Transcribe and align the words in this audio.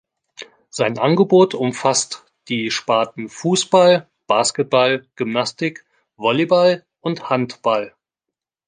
Sein 0.71 0.97
Angebot 0.97 1.53
umfasst 1.53 2.25
die 2.47 2.71
Sparten 2.71 3.29
Fußball, 3.29 4.09
Basketball, 4.25 5.05
Gymnastik, 5.15 5.85
Volleyball 6.17 6.83
und 7.01 7.29
Handball. 7.29 7.93